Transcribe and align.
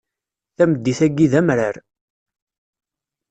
Tameddit-agi 0.55 1.27
d 1.31 1.33
amrar. 1.39 1.75